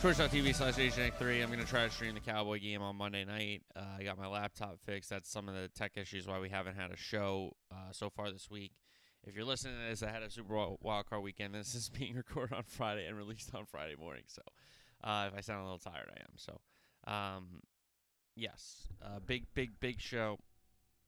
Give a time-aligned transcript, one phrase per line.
[0.00, 1.42] Twitch.tv slash AJNick3.
[1.42, 3.62] I'm going to try to stream the Cowboy game on Monday night.
[3.74, 5.08] Uh, I got my laptop fixed.
[5.08, 8.30] That's some of the tech issues why we haven't had a show uh, so far
[8.30, 8.72] this week.
[9.26, 12.54] If you're listening to this ahead of Super Bowl Wildcard weekend, this is being recorded
[12.54, 14.24] on Friday and released on Friday morning.
[14.26, 14.42] So
[15.02, 16.36] uh, if I sound a little tired, I am.
[16.36, 16.60] So,
[17.10, 17.60] um,
[18.36, 20.38] yes, uh, big, big, big show.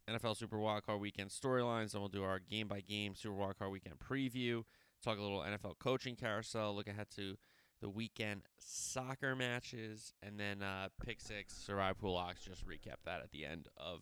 [0.09, 3.97] NFL Super Wildcard Weekend storylines, and we'll do our game by game Super Wildcard Weekend
[3.99, 4.63] preview.
[5.05, 6.75] Talk a little NFL coaching carousel.
[6.75, 7.37] Look ahead to
[7.81, 11.69] the weekend soccer matches, and then uh, pick six,
[12.01, 12.43] pool locks.
[12.45, 14.01] Just recap that at the end of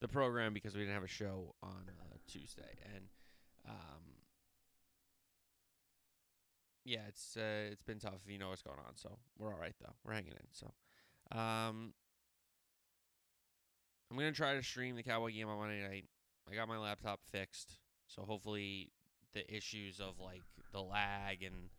[0.00, 3.04] the program because we didn't have a show on uh, Tuesday, and
[3.68, 4.02] um,
[6.84, 8.20] yeah, it's uh, it's been tough.
[8.26, 9.94] You know what's going on, so we're all right though.
[10.04, 10.46] We're hanging in.
[10.52, 10.66] So,
[11.32, 11.92] um,
[14.10, 16.04] I'm gonna try to stream the Cowboy game on Monday night.
[16.50, 18.92] I got my laptop fixed, so hopefully
[19.34, 21.70] the issues of like the lag and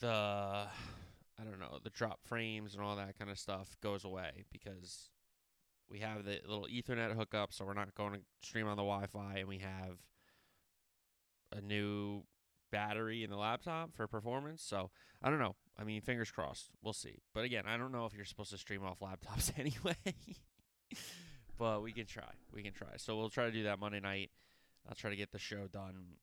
[0.00, 0.66] the
[1.38, 5.10] I don't know the drop frames and all that kind of stuff goes away because
[5.90, 9.38] we have the little Ethernet hookup, so we're not going to stream on the Wi-Fi,
[9.38, 9.98] and we have
[11.54, 12.22] a new
[12.70, 14.62] battery in the laptop for performance.
[14.62, 14.90] So
[15.22, 15.56] I don't know.
[15.78, 16.70] I mean, fingers crossed.
[16.82, 17.18] We'll see.
[17.34, 20.14] But again, I don't know if you're supposed to stream off laptops anyway.
[21.58, 22.32] but we can try.
[22.52, 22.96] We can try.
[22.96, 24.30] So we'll try to do that Monday night.
[24.88, 26.16] I'll try to get the show done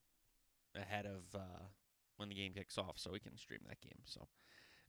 [0.76, 1.64] ahead of uh,
[2.20, 4.02] when the game kicks off, so we can stream that game.
[4.06, 4.28] So and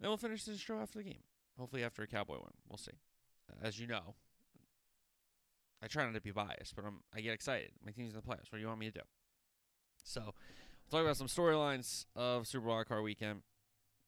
[0.00, 1.22] then we'll finish the show after the game.
[1.58, 2.52] Hopefully after a Cowboy win.
[2.68, 2.92] We'll see.
[3.62, 4.14] As you know,
[5.82, 7.70] I try not to be biased, but I'm I get excited.
[7.84, 8.50] My team's in the playoffs.
[8.50, 9.04] What do you want me to do?
[10.02, 13.42] So we'll talk about some storylines of Super Wild Card Weekend.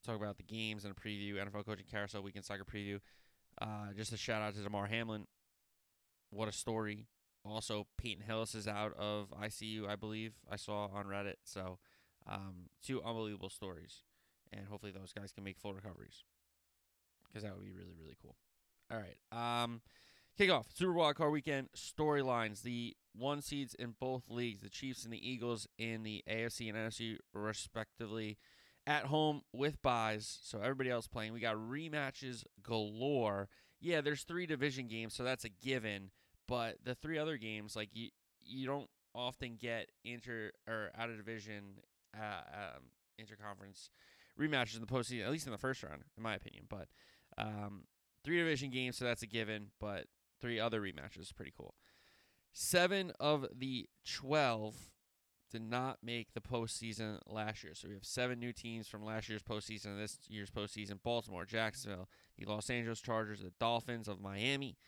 [0.05, 2.99] Talk about the games and a preview, NFL coaching carousel, weekend soccer preview.
[3.61, 5.27] Uh, just a shout out to Damar Hamlin.
[6.31, 7.07] What a story.
[7.45, 10.35] Also, Peyton Hillis is out of ICU, I believe.
[10.51, 11.35] I saw on Reddit.
[11.45, 11.79] So,
[12.29, 14.03] um, two unbelievable stories.
[14.53, 16.25] And hopefully, those guys can make full recoveries.
[17.29, 18.37] Because that would be really, really cool.
[18.91, 19.63] All right.
[19.63, 19.81] Um,
[20.39, 22.63] kickoff Super Wild Card Weekend storylines.
[22.63, 26.77] The one seeds in both leagues, the Chiefs and the Eagles in the AFC and
[26.77, 28.39] NFC, respectively,
[28.87, 30.39] at home with buys.
[30.43, 31.33] So everybody else playing.
[31.33, 33.49] We got rematches galore.
[33.81, 36.11] Yeah, there's three division games, so that's a given.
[36.47, 38.09] But the three other games, like you,
[38.45, 41.79] you don't often get inter or out of division,
[42.17, 42.83] uh, um,
[43.21, 43.91] interconference
[44.39, 46.65] rematches in the postseason, at least in the first round, in my opinion.
[46.69, 46.89] But
[47.39, 47.85] um,
[48.25, 49.69] three division games, so that's a given.
[49.81, 50.07] But
[50.41, 51.75] three other rematches is pretty cool.
[52.53, 54.75] Seven of the twelve
[55.53, 57.75] did not make the postseason last year.
[57.75, 61.45] So we have seven new teams from last year's postseason and this year's postseason Baltimore,
[61.45, 62.09] Jacksonville,
[62.39, 64.79] the Los Angeles Chargers, the Dolphins of Miami,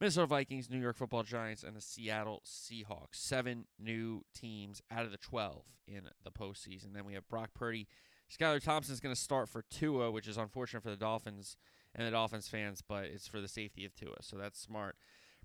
[0.00, 3.14] Minnesota Vikings, New York football Giants, and the Seattle Seahawks.
[3.14, 6.92] Seven new teams out of the 12 in the postseason.
[6.92, 7.86] Then we have Brock Purdy.
[8.30, 11.56] Skylar Thompson is going to start for Tua, which is unfortunate for the Dolphins
[11.94, 14.16] and the Dolphins fans, but it's for the safety of Tua.
[14.22, 14.96] So that's smart.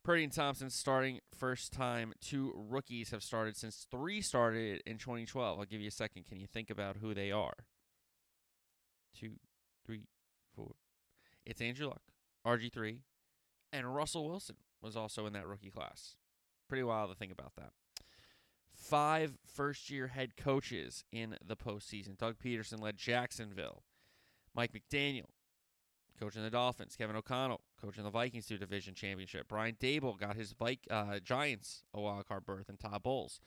[0.03, 2.13] Purdy and Thompson starting first time.
[2.21, 5.59] Two rookies have started since three started in 2012.
[5.59, 6.25] I'll give you a second.
[6.25, 7.53] Can you think about who they are?
[9.13, 9.33] Two,
[9.85, 10.07] three,
[10.55, 10.71] four.
[11.45, 12.01] It's Andrew Luck,
[12.47, 12.99] RG3,
[13.71, 16.15] and Russell Wilson was also in that rookie class.
[16.67, 17.71] Pretty wild to think about that.
[18.71, 22.17] Five first year head coaches in the postseason.
[22.17, 23.83] Doug Pederson led Jacksonville.
[24.55, 25.29] Mike McDaniel
[26.19, 26.95] coaching the Dolphins.
[26.95, 29.47] Kevin O'Connell coaching the Vikings to division championship.
[29.47, 33.39] Brian Daboll got his bike uh, Giants a wild card berth, and Todd Bowles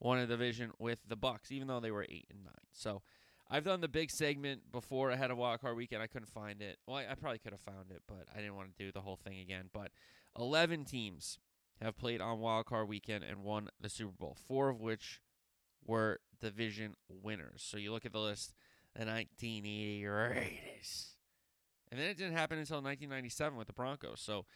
[0.00, 2.54] won a division with the Bucs, even though they were eight and nine.
[2.72, 3.02] So
[3.48, 6.02] I've done the big segment before ahead of wild card weekend.
[6.02, 6.78] I couldn't find it.
[6.86, 9.02] Well, I, I probably could have found it, but I didn't want to do the
[9.02, 9.70] whole thing again.
[9.72, 9.92] But
[10.38, 11.38] 11 teams
[11.80, 15.20] have played on wild card weekend and won the Super Bowl, four of which
[15.84, 17.64] were division winners.
[17.64, 18.54] So you look at the list,
[18.94, 21.16] the 1980 Raiders
[21.90, 24.20] and then it didn't happen until 1997 with the Broncos.
[24.20, 24.46] So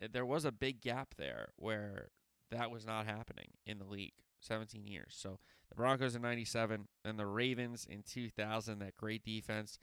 [0.00, 2.08] eh, there was a big gap there where
[2.50, 4.14] that was not happening in the league.
[4.40, 5.14] 17 years.
[5.16, 5.38] So
[5.68, 9.78] the Broncos in 97 and the Ravens in 2000, that great defense.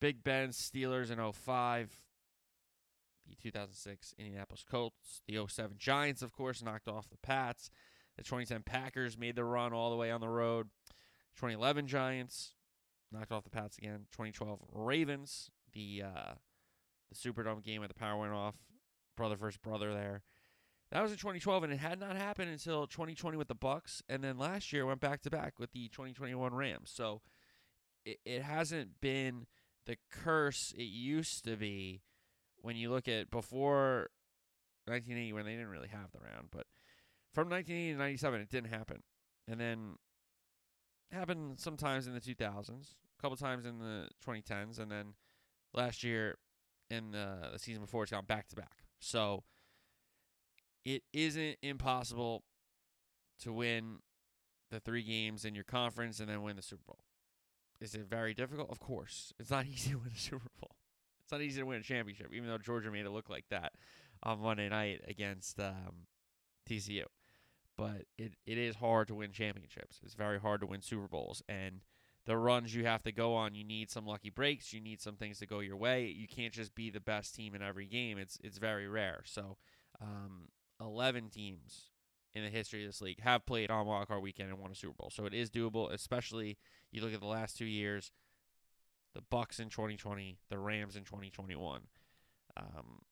[0.00, 2.02] Big Ben Steelers in 05.
[3.28, 5.22] The 2006 Indianapolis Colts.
[5.26, 7.70] The 07 Giants, of course, knocked off the Pats.
[8.16, 10.68] The 2010 Packers made the run all the way on the road.
[11.36, 12.52] 2011 Giants
[13.12, 14.06] knocked off the Pats again.
[14.12, 16.34] 2012 Ravens the uh,
[17.10, 18.56] the Superdome game where the power went off,
[19.16, 20.22] brother versus brother there.
[20.92, 24.22] That was in 2012, and it had not happened until 2020 with the Bucs, and
[24.22, 26.90] then last year went back to back with the 2021 Rams.
[26.94, 27.22] So
[28.04, 29.46] it, it hasn't been
[29.86, 32.02] the curse it used to be
[32.62, 34.10] when you look at before
[34.86, 36.66] 1980 when they didn't really have the round, but
[37.32, 39.02] from 1980 to 97 it didn't happen,
[39.48, 39.96] and then
[41.10, 45.14] happened sometimes in the 2000s, a couple times in the 2010s, and then
[45.74, 46.38] last year
[46.90, 48.84] in the, the season before it's gone back to back.
[49.00, 49.44] So
[50.86, 52.44] it isn't impossible
[53.40, 53.98] to win
[54.70, 57.00] the three games in your conference and then win the Super Bowl.
[57.80, 58.70] Is it very difficult?
[58.70, 59.32] Of course.
[59.40, 60.76] It's not easy to win a Super Bowl.
[61.24, 63.72] It's not easy to win a championship, even though Georgia made it look like that
[64.22, 66.06] on Monday night against um,
[66.70, 67.02] TCU.
[67.76, 70.00] But it, it is hard to win championships.
[70.04, 71.42] It's very hard to win Super Bowls.
[71.48, 71.80] And
[72.26, 74.72] the runs you have to go on, you need some lucky breaks.
[74.72, 76.06] You need some things to go your way.
[76.06, 78.18] You can't just be the best team in every game.
[78.18, 79.22] It's it's very rare.
[79.24, 79.56] So,
[80.00, 80.48] um,
[80.80, 81.90] eleven teams
[82.34, 84.94] in the history of this league have played on wildcard weekend and won a Super
[84.94, 85.10] Bowl.
[85.10, 85.90] So it is doable.
[85.92, 86.58] Especially
[86.92, 88.12] you look at the last two years,
[89.14, 91.80] the Bucs in 2020, the Rams in 2021,
[92.56, 93.02] um,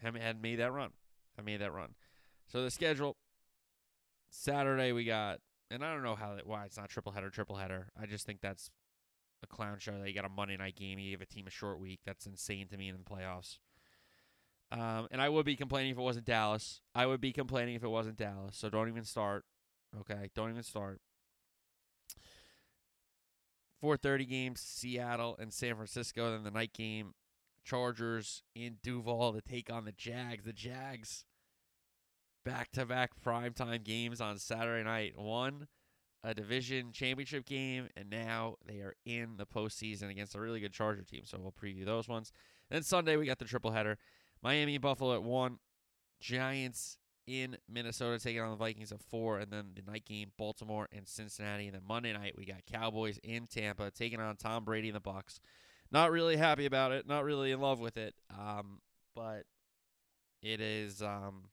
[0.00, 0.90] had made that run.
[1.36, 1.94] Have made that run.
[2.48, 3.16] So the schedule
[4.30, 5.40] Saturday we got
[5.70, 7.88] and I don't know how that why it's not triple header, triple header.
[8.00, 8.70] I just think that's
[9.42, 11.50] a clown show that you got a Monday night game, you give a team a
[11.50, 12.00] short week.
[12.04, 13.58] That's insane to me in the playoffs.
[14.70, 16.80] Um, and I would be complaining if it wasn't Dallas.
[16.94, 18.56] I would be complaining if it wasn't Dallas.
[18.56, 19.44] So don't even start.
[20.00, 21.00] Okay, don't even start.
[23.82, 26.30] 4:30 games, Seattle and San Francisco.
[26.32, 27.14] Then the night game,
[27.64, 30.44] Chargers in Duval to take on the Jags.
[30.44, 31.24] The Jags
[32.44, 35.16] back to back primetime games on Saturday night.
[35.16, 35.68] One,
[36.24, 40.72] a division championship game, and now they are in the postseason against a really good
[40.72, 41.22] Charger team.
[41.24, 42.32] So we'll preview those ones.
[42.70, 43.98] Then Sunday, we got the triple header
[44.42, 45.58] Miami and Buffalo at one,
[46.20, 50.88] Giants in Minnesota taking on the Vikings at four, and then the night game, Baltimore
[50.92, 51.66] and Cincinnati.
[51.66, 55.00] And then Monday night, we got Cowboys in Tampa taking on Tom Brady and the
[55.00, 55.38] Bucs.
[55.92, 58.80] Not really happy about it, not really in love with it, um,
[59.14, 59.44] but
[60.42, 61.02] it is.
[61.02, 61.44] Um,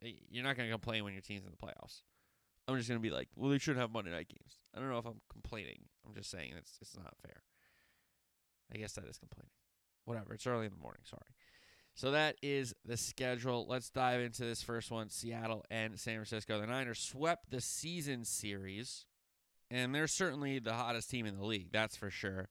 [0.00, 2.02] you're not going to complain when your team's in the playoffs.
[2.66, 4.58] I'm just going to be like, well, they shouldn't have Monday night games.
[4.74, 5.80] I don't know if I'm complaining.
[6.06, 7.42] I'm just saying it's it's not fair.
[8.72, 9.50] I guess that is complaining.
[10.04, 10.34] Whatever.
[10.34, 11.02] It's early in the morning.
[11.04, 11.22] Sorry.
[11.94, 13.66] So that is the schedule.
[13.68, 16.60] Let's dive into this first one Seattle and San Francisco.
[16.60, 19.06] The Niners swept the season series,
[19.70, 21.72] and they're certainly the hottest team in the league.
[21.72, 22.48] That's for sure.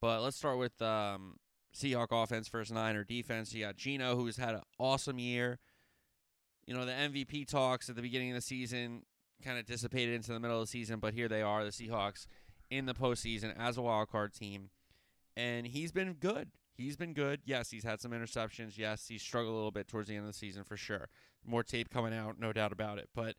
[0.00, 1.36] But let's start with um,
[1.74, 3.52] Seahawk offense versus Niner defense.
[3.52, 5.58] You got Geno, who's had an awesome year
[6.66, 9.02] you know, the MVP talks at the beginning of the season
[9.44, 12.26] kind of dissipated into the middle of the season, but here they are, the Seahawks
[12.70, 14.70] in the postseason as a wild card team.
[15.36, 16.50] And he's been good.
[16.76, 17.40] He's been good.
[17.44, 18.76] Yes, he's had some interceptions.
[18.76, 21.08] Yes, he's struggled a little bit towards the end of the season for sure.
[21.44, 23.08] More tape coming out, no doubt about it.
[23.14, 23.36] But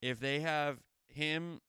[0.00, 0.78] if they have
[1.08, 1.60] him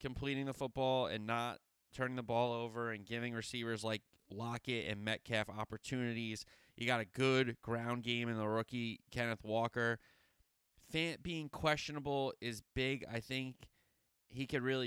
[0.00, 1.58] completing the football and not
[1.92, 6.44] turning the ball over and giving receivers like Lockett and Metcalf opportunities,
[6.76, 9.98] you got a good ground game in the rookie Kenneth Walker.
[10.92, 13.04] Fant being questionable is big.
[13.12, 13.56] I think
[14.28, 14.86] he could really